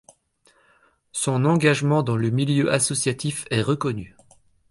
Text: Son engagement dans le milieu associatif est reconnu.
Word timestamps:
Son 1.11 1.45
engagement 1.45 2.01
dans 2.01 2.17
le 2.17 2.31
milieu 2.31 2.73
associatif 2.73 3.45
est 3.51 3.61
reconnu. 3.61 4.15